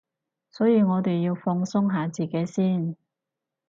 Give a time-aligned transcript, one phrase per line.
[0.49, 2.95] 所以我哋要放鬆下自己先